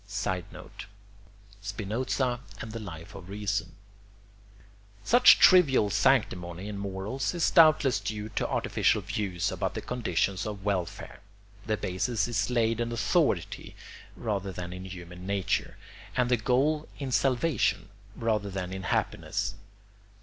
[0.07, 0.87] [Sidenote:
[1.61, 3.73] Spinoza and the Life of Reason.]
[5.03, 10.65] Such trivial sanctimony in morals is doubtless due to artificial views about the conditions of
[10.65, 11.19] welfare;
[11.67, 13.75] the basis is laid in authority
[14.15, 15.77] rather than in human nature,
[16.17, 19.53] and the goal in salvation rather than in happiness.